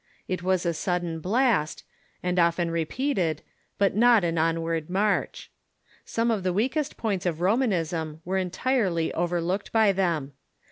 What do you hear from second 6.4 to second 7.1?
the weakest